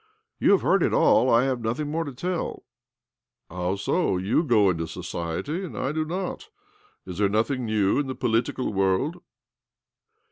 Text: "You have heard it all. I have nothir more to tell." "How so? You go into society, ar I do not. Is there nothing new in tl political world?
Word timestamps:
"You 0.39 0.49
have 0.53 0.63
heard 0.63 0.81
it 0.81 0.95
all. 0.95 1.29
I 1.29 1.43
have 1.43 1.59
nothir 1.61 1.85
more 1.85 2.03
to 2.05 2.11
tell." 2.11 2.63
"How 3.51 3.75
so? 3.75 4.17
You 4.17 4.43
go 4.43 4.71
into 4.71 4.87
society, 4.87 5.63
ar 5.63 5.77
I 5.77 5.91
do 5.91 6.05
not. 6.05 6.49
Is 7.05 7.19
there 7.19 7.29
nothing 7.29 7.65
new 7.65 7.99
in 7.99 8.07
tl 8.07 8.19
political 8.19 8.73
world? 8.73 9.17